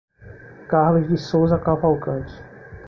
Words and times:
Carlos 0.67 1.07
de 1.07 1.15
Souza 1.15 1.59
Cavalcante 1.59 2.33